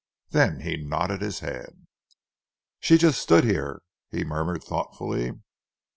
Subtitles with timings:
[0.29, 1.85] Then he nodded his head.
[2.79, 5.33] "She stood just here," he murmured thoughtfully.